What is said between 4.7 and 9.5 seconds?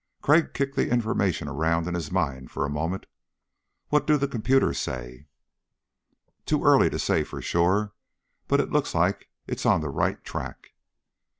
say?" "Too early to say for sure, but it looks like